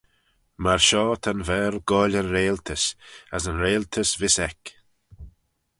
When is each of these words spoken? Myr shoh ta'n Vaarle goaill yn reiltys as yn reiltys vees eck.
Myr 0.63 0.81
shoh 0.87 1.15
ta'n 1.23 1.41
Vaarle 1.47 1.81
goaill 1.89 2.17
yn 2.21 2.31
reiltys 2.35 2.83
as 3.35 3.43
yn 3.49 3.61
reiltys 3.63 4.11
vees 4.19 4.37
eck. 4.47 4.61